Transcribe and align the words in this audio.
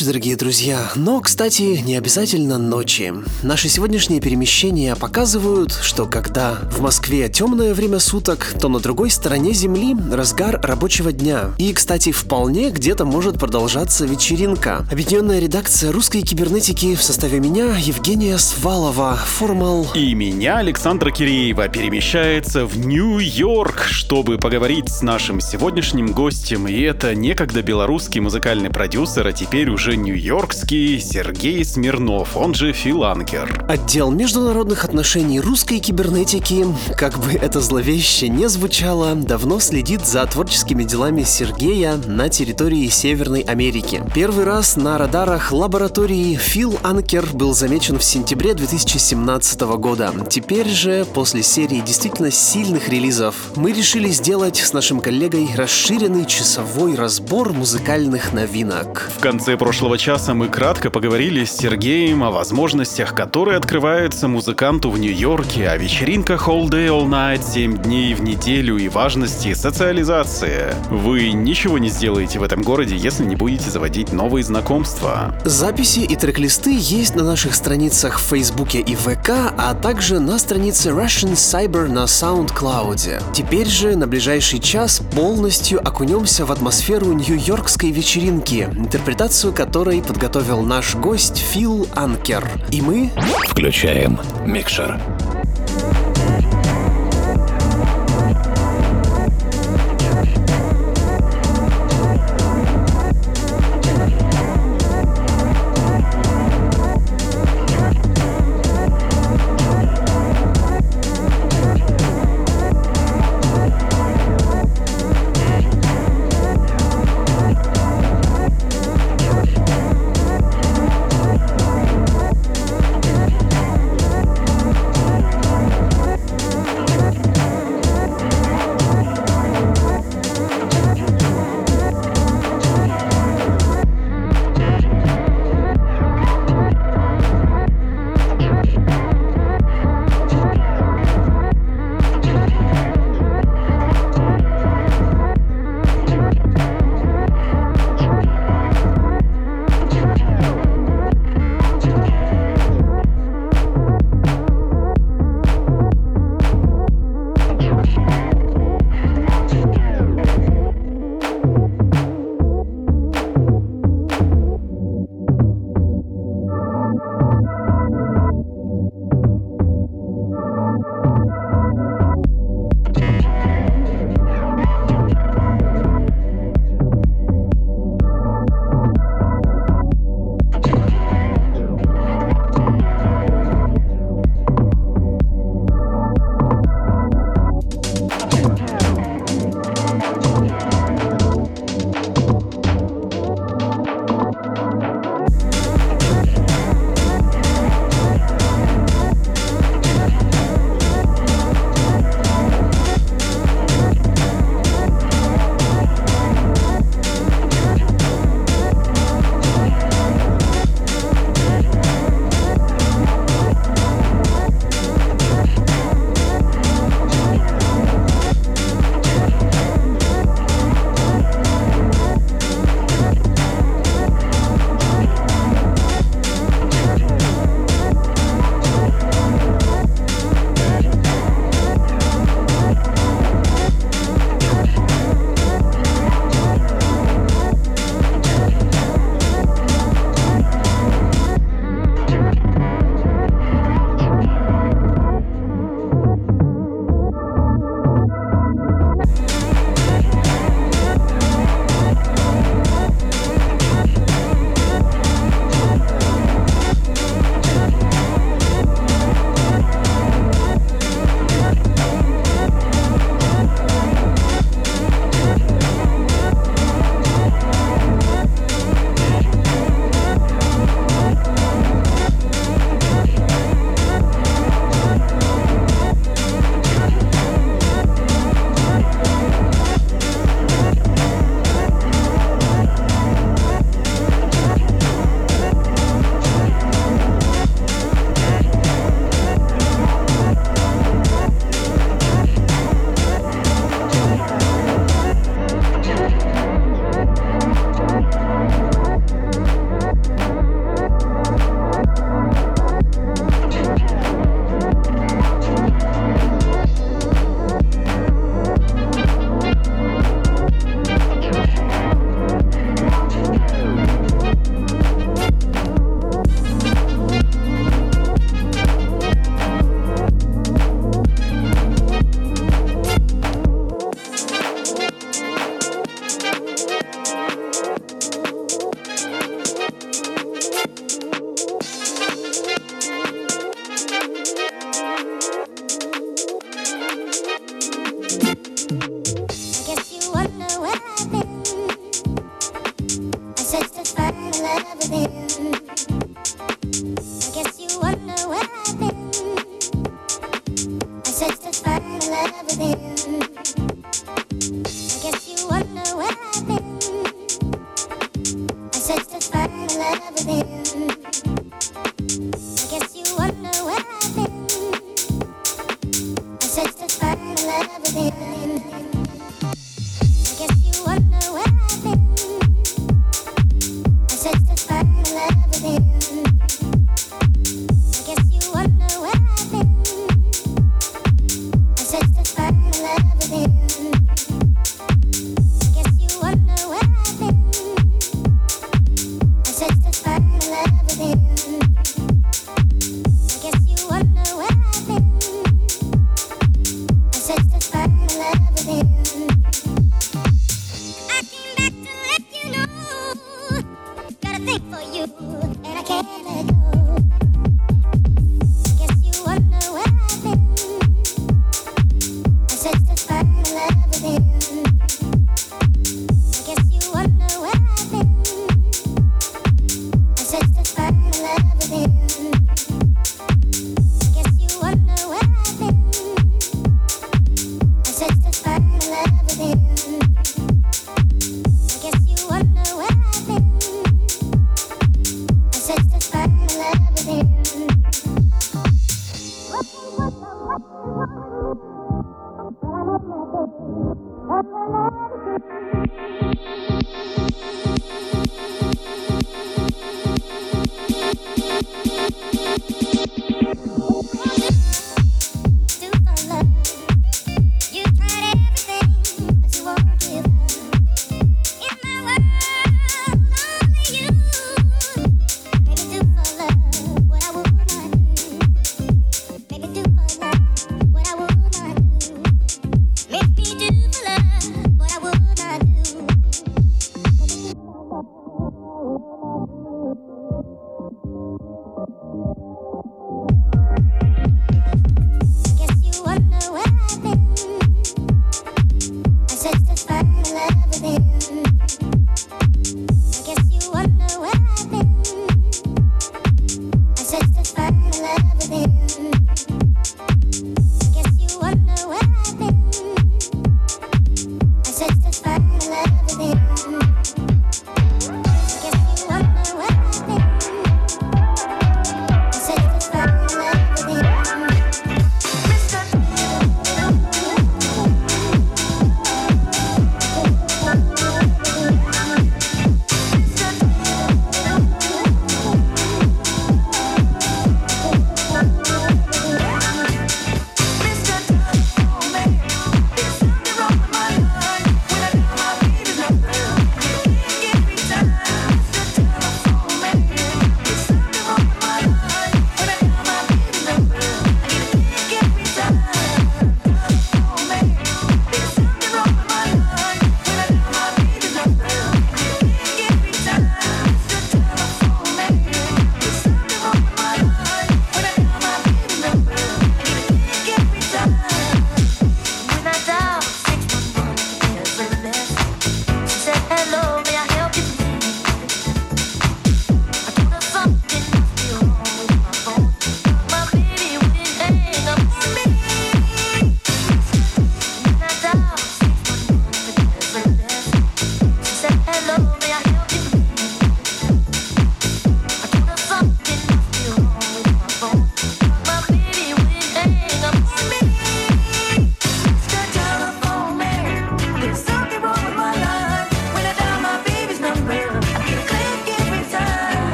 Ночи, 0.00 0.04
дорогие 0.04 0.36
друзья. 0.36 0.90
Но, 0.94 1.20
кстати, 1.20 1.82
не 1.84 1.96
обязательно 1.96 2.58
ночи. 2.58 3.12
Наши 3.42 3.68
сегодняшние 3.68 4.20
перемещения 4.20 4.94
показывают, 4.96 5.72
что 5.72 6.06
когда 6.06 6.58
в 6.70 6.80
Москве 6.80 7.28
темное 7.28 7.74
время 7.74 7.98
суток, 7.98 8.54
то 8.60 8.68
на 8.68 8.80
другой 8.80 9.10
стороне 9.10 9.52
Земли 9.52 9.94
разгар 10.12 10.60
рабочего 10.62 11.12
дня. 11.12 11.50
И, 11.58 11.72
кстати, 11.72 12.12
вполне 12.12 12.70
где-то 12.70 13.04
может 13.04 13.38
продолжаться 13.38 14.06
вечеринка. 14.06 14.86
Объединенная 14.90 15.40
редакция 15.40 15.92
русской 15.92 16.22
кибернетики 16.22 16.94
в 16.94 17.02
составе 17.02 17.40
меня, 17.40 17.76
Евгения 17.76 18.38
Свалова, 18.38 19.16
Формал... 19.16 19.88
И 19.94 20.14
меня, 20.14 20.58
Александра 20.58 21.10
Киреева, 21.10 21.68
перемещается 21.68 22.64
в 22.64 22.78
Нью-Йорк, 22.78 23.84
чтобы 23.88 24.38
поговорить 24.38 24.88
с 24.88 25.02
нашим 25.02 25.40
сегодняшним 25.40 26.12
гостем. 26.12 26.68
И 26.68 26.80
это 26.80 27.14
некогда 27.14 27.62
белорусский 27.62 28.20
музыкальный 28.20 28.70
продюсер, 28.70 29.26
а 29.26 29.32
теперь 29.32 29.68
уже 29.68 29.89
нью-йоркский 29.96 31.00
Сергей 31.00 31.64
Смирнов, 31.64 32.36
он 32.36 32.54
же 32.54 32.72
Филанкер. 32.72 33.64
Отдел 33.66 34.10
международных 34.10 34.84
отношений 34.84 35.40
русской 35.40 35.78
кибернетики, 35.78 36.66
как 36.96 37.18
бы 37.18 37.32
это 37.32 37.60
зловеще 37.60 38.28
не 38.28 38.48
звучало, 38.48 39.14
давно 39.14 39.58
следит 39.58 40.06
за 40.06 40.26
творческими 40.26 40.84
делами 40.84 41.22
Сергея 41.22 41.96
на 42.06 42.28
территории 42.28 42.86
Северной 42.88 43.40
Америки. 43.40 44.02
Первый 44.14 44.44
раз 44.44 44.76
на 44.76 44.98
радарах 44.98 45.50
лаборатории 45.50 46.36
Фил 46.36 46.78
Анкер 46.82 47.26
был 47.32 47.54
замечен 47.54 47.98
в 47.98 48.04
сентябре 48.04 48.54
2017 48.54 49.60
года. 49.78 50.12
Теперь 50.28 50.68
же, 50.68 51.06
после 51.14 51.42
серии 51.42 51.80
действительно 51.80 52.30
сильных 52.30 52.88
релизов, 52.88 53.34
мы 53.56 53.72
решили 53.72 54.10
сделать 54.10 54.58
с 54.58 54.72
нашим 54.72 55.00
коллегой 55.00 55.48
расширенный 55.56 56.26
часовой 56.26 56.94
разбор 56.94 57.52
музыкальных 57.52 58.32
новинок. 58.32 59.10
В 59.16 59.20
конце 59.20 59.56
прошлого 59.56 59.69
часа 59.72 60.34
мы 60.34 60.48
кратко 60.48 60.90
поговорили 60.90 61.44
с 61.44 61.52
Сергеем 61.52 62.24
о 62.24 62.30
возможностях, 62.30 63.14
которые 63.14 63.56
открываются 63.56 64.26
музыканту 64.26 64.90
в 64.90 64.98
Нью-Йорке, 64.98 65.68
о 65.68 65.76
вечеринках 65.76 66.48
All 66.48 66.68
Day 66.68 66.88
All 66.88 67.06
Night 67.06 67.42
7 67.48 67.78
дней 67.82 68.14
в 68.14 68.22
неделю 68.22 68.78
и 68.78 68.88
важности 68.88 69.54
социализации. 69.54 70.74
Вы 70.90 71.32
ничего 71.32 71.78
не 71.78 71.88
сделаете 71.88 72.40
в 72.40 72.42
этом 72.42 72.62
городе, 72.62 72.96
если 72.96 73.24
не 73.24 73.36
будете 73.36 73.70
заводить 73.70 74.12
новые 74.12 74.42
знакомства. 74.42 75.34
Записи 75.44 76.00
и 76.00 76.16
трек-листы 76.16 76.76
есть 76.76 77.14
на 77.14 77.22
наших 77.22 77.54
страницах 77.54 78.18
в 78.18 78.22
Фейсбуке 78.22 78.80
и 78.80 78.96
ВК, 78.96 79.30
а 79.56 79.74
также 79.74 80.18
на 80.18 80.38
странице 80.38 80.90
Russian 80.90 81.34
Cyber 81.34 81.88
на 81.88 82.04
SoundCloud. 82.04 83.22
Теперь 83.32 83.68
же 83.68 83.94
на 83.94 84.06
ближайший 84.06 84.58
час 84.58 85.00
полностью 85.14 85.80
окунемся 85.86 86.44
в 86.44 86.50
атмосферу 86.50 87.12
нью-йоркской 87.12 87.92
вечеринки, 87.92 88.68
интерпретацию 88.76 89.52
которой 89.60 90.00
подготовил 90.00 90.62
наш 90.62 90.94
гость 90.94 91.36
Фил 91.36 91.86
Анкер. 91.94 92.50
И 92.70 92.80
мы 92.80 93.10
Включаем 93.46 94.18
микшер. 94.46 94.98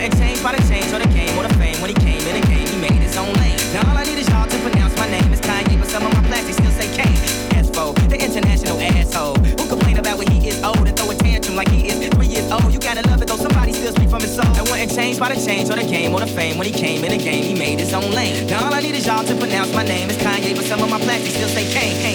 wasn't 0.00 0.22
changed 0.22 0.42
by 0.42 0.56
the 0.56 0.62
change 0.64 0.88
or 0.92 0.98
the 0.98 1.12
game 1.12 1.36
or 1.36 1.44
the 1.44 1.52
fame. 1.60 1.76
When 1.80 1.90
he 1.90 1.96
came 2.00 2.24
in 2.24 2.40
the 2.40 2.46
game, 2.46 2.66
he 2.66 2.76
made 2.80 3.00
his 3.04 3.16
own 3.16 3.32
lane. 3.34 3.58
Now 3.72 3.84
all 3.90 3.98
I 3.98 4.04
need 4.04 4.16
is 4.16 4.28
y'all 4.28 4.48
to 4.48 4.58
pronounce 4.64 4.96
my 4.96 5.08
name 5.10 5.30
is 5.32 5.40
Kanye, 5.40 5.78
but 5.78 5.88
some 5.88 6.06
of 6.06 6.12
my 6.14 6.22
plastic 6.24 6.54
still 6.54 6.72
say 6.72 6.88
Kane. 6.96 7.20
Espo, 7.52 7.92
the 8.08 8.16
international 8.16 8.80
asshole 8.80 9.36
who 9.36 9.68
complain 9.68 9.98
about 9.98 10.16
when 10.16 10.30
he 10.30 10.48
is 10.48 10.62
old 10.64 10.88
and 10.88 10.96
throw 10.96 11.10
a 11.10 11.14
tantrum 11.14 11.54
like 11.54 11.68
he 11.68 11.88
is 11.88 12.08
three 12.14 12.28
years 12.28 12.50
old. 12.50 12.72
You 12.72 12.80
gotta 12.80 13.06
love 13.08 13.20
it 13.20 13.28
though, 13.28 13.36
somebody 13.36 13.72
still 13.72 13.92
speak 13.92 14.08
from 14.08 14.22
his 14.22 14.34
soul. 14.34 14.48
And 14.56 14.66
wasn't 14.68 14.94
changed 14.94 15.20
by 15.20 15.34
the 15.34 15.40
change 15.44 15.68
or 15.68 15.76
the 15.76 15.84
game 15.84 16.14
or 16.14 16.20
the 16.20 16.26
fame. 16.26 16.56
When 16.56 16.66
he 16.66 16.72
came 16.72 17.04
in 17.04 17.10
the 17.10 17.22
game, 17.22 17.44
he 17.44 17.54
made 17.54 17.78
his 17.78 17.92
own 17.92 18.10
lane. 18.10 18.46
Now 18.46 18.64
all 18.64 18.74
I 18.74 18.80
need 18.80 18.94
is 18.94 19.06
y'all 19.06 19.24
to 19.24 19.34
pronounce 19.36 19.72
my 19.74 19.84
name 19.84 20.08
is 20.08 20.16
Kanye, 20.16 20.56
but 20.56 20.64
some 20.64 20.80
of 20.82 20.88
my 20.88 20.98
plastic 20.98 21.32
still 21.32 21.48
say 21.48 21.68
Kane. 21.72 22.09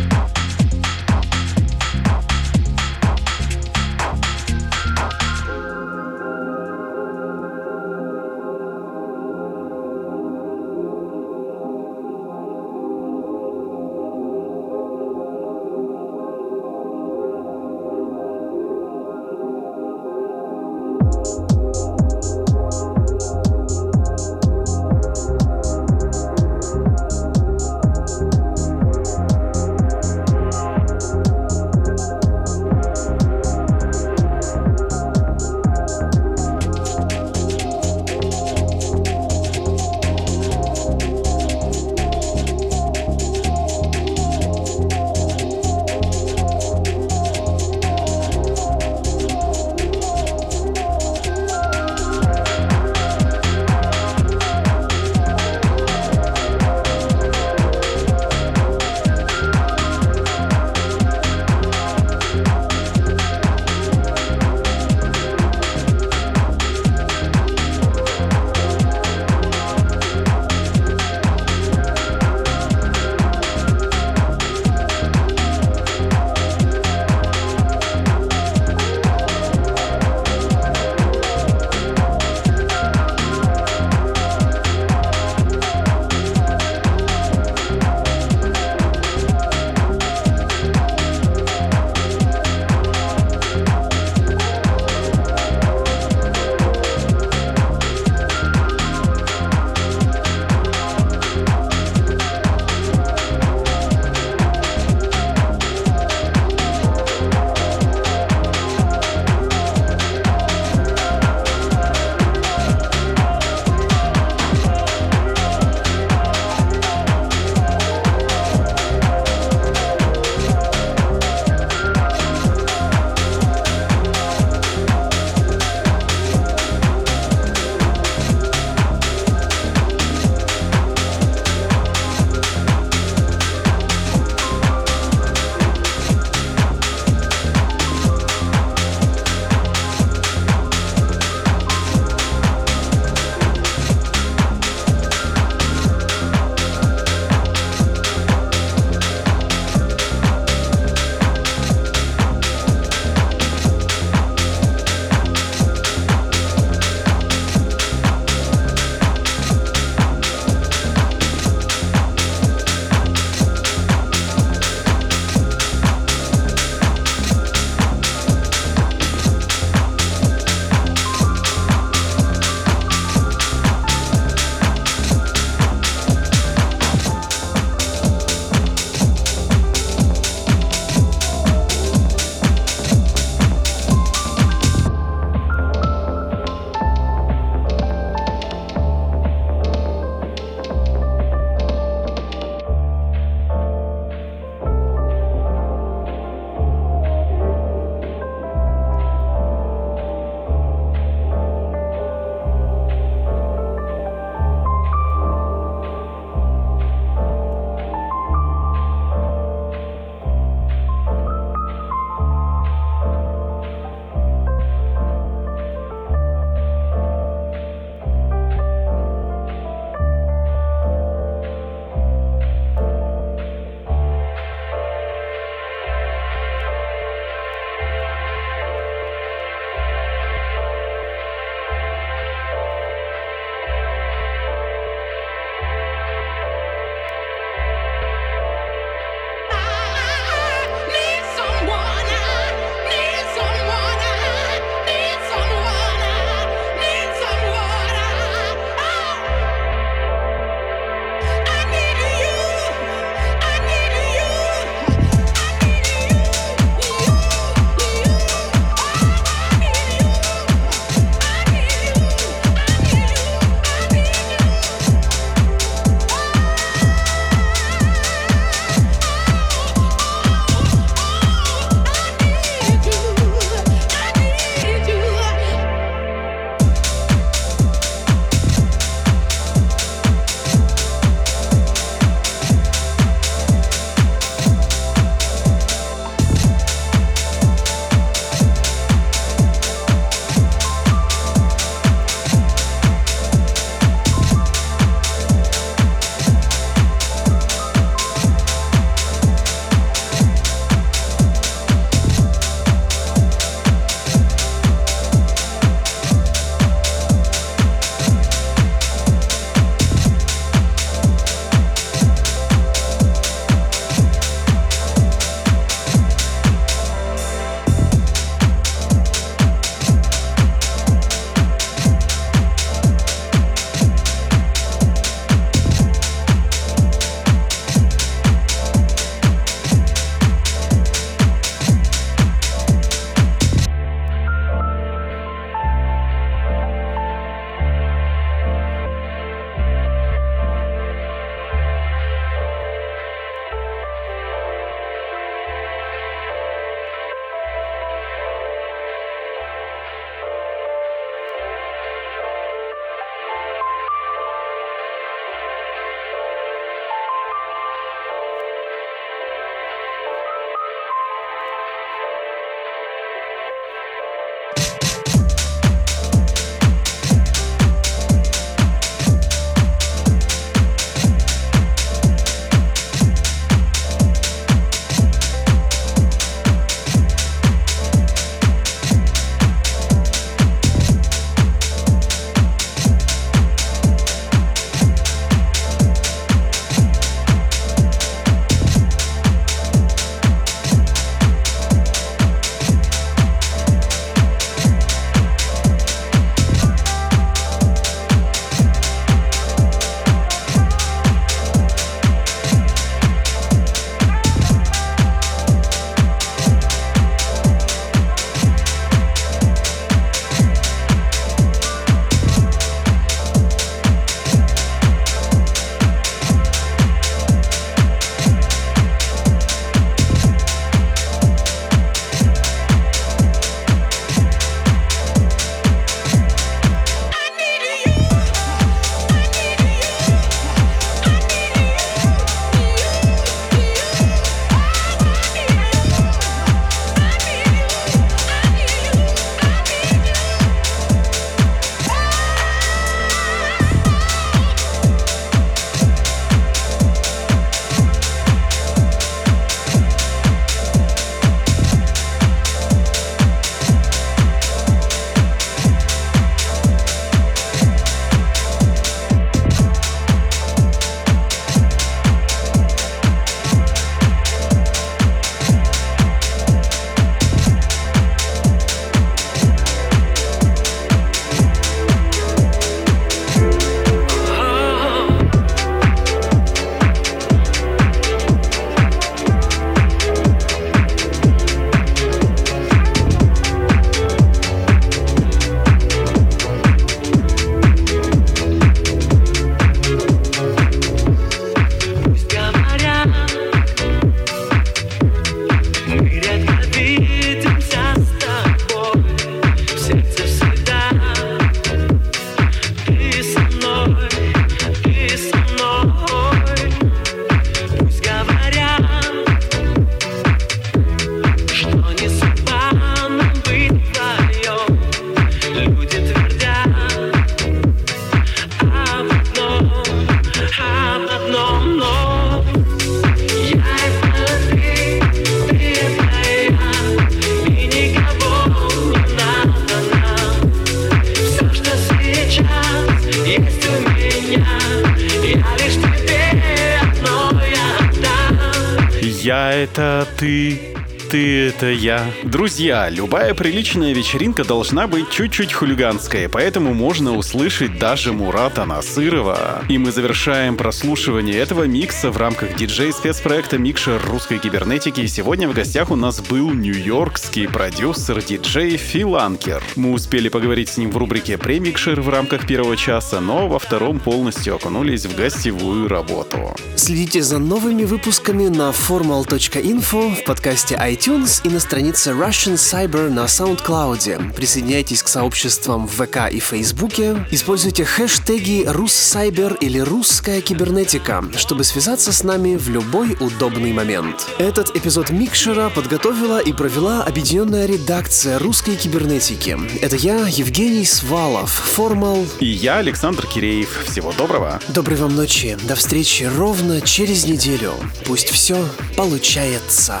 Это 541.58 541.70
я. 541.72 542.06
Друзья, 542.22 542.88
любая 542.88 543.34
приличная 543.34 543.92
вечеринка 543.92 544.44
должна 544.44 544.86
быть 544.86 545.10
чуть-чуть 545.10 545.52
хулиганской, 545.52 546.28
поэтому 546.28 546.72
можно 546.72 547.16
услышать 547.16 547.80
даже 547.80 548.12
Мурата 548.12 548.64
Насырова. 548.64 549.64
И 549.68 549.76
мы 549.76 549.90
завершаем 549.90 550.56
прослушивание 550.56 551.36
этого 551.36 551.64
микса 551.64 552.12
в 552.12 552.16
рамках 552.16 552.54
диджей-спецпроекта 552.54 553.58
«Микшер 553.58 554.00
русской 554.06 554.38
кибернетики». 554.38 555.04
Сегодня 555.06 555.48
в 555.48 555.52
гостях 555.52 555.90
у 555.90 555.96
нас 555.96 556.20
был 556.20 556.50
нью-йоркский 556.50 557.48
продюсер 557.48 558.22
диджей 558.22 558.76
Фил 558.76 559.16
Анкер. 559.16 559.60
Мы 559.74 559.90
успели 559.90 560.28
поговорить 560.28 560.68
с 560.68 560.76
ним 560.76 560.92
в 560.92 560.96
рубрике 560.96 561.38
«Премикшер» 561.38 562.00
в 562.00 562.08
рамках 562.08 562.46
первого 562.46 562.76
часа, 562.76 563.20
но 563.20 563.48
во 563.48 563.58
втором 563.58 563.98
полностью 563.98 564.54
окунулись 564.54 565.06
в 565.06 565.16
гостевую 565.16 565.88
работу. 565.88 566.54
Следите 566.76 567.20
за 567.20 567.38
новыми 567.38 567.82
выпусками 567.82 568.46
на 568.46 568.70
formal.info 568.70 570.14
в 570.14 570.24
подкасте 570.24 570.76
iTunes 570.76 571.47
и 571.48 571.50
на 571.50 571.60
странице 571.60 572.10
Russian 572.10 572.54
Cyber 572.54 573.08
на 573.08 573.24
SoundCloud. 573.24 574.34
Присоединяйтесь 574.34 575.02
к 575.02 575.08
сообществам 575.08 575.86
в 575.86 575.92
ВК 575.92 576.30
и 576.30 576.40
Фейсбуке. 576.40 577.26
Используйте 577.30 577.84
хэштеги 577.84 578.64
«Руссайбер» 578.66 579.54
или 579.54 579.78
«Русская 579.78 580.40
кибернетика», 580.40 581.24
чтобы 581.36 581.64
связаться 581.64 582.12
с 582.12 582.22
нами 582.22 582.56
в 582.56 582.68
любой 582.68 583.16
удобный 583.20 583.72
момент. 583.72 584.26
Этот 584.38 584.76
эпизод 584.76 585.10
Микшера 585.10 585.70
подготовила 585.70 586.38
и 586.38 586.52
провела 586.52 587.02
объединенная 587.02 587.66
редакция 587.66 588.38
русской 588.38 588.76
кибернетики. 588.76 589.58
Это 589.80 589.96
я, 589.96 590.26
Евгений 590.26 590.84
Свалов, 590.84 591.50
Формал. 591.50 592.26
И 592.40 592.46
я, 592.46 592.78
Александр 592.78 593.26
Киреев. 593.26 593.84
Всего 593.86 594.12
доброго. 594.12 594.60
Доброй 594.68 594.98
вам 594.98 595.16
ночи. 595.16 595.56
До 595.64 595.74
встречи 595.76 596.24
ровно 596.24 596.80
через 596.80 597.24
неделю. 597.24 597.74
Пусть 598.06 598.28
все 598.30 598.64
получается. 598.96 600.00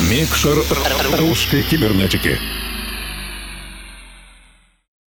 Микшер 0.00 0.64
русской 1.18 1.62
кибернетики. 1.62 2.38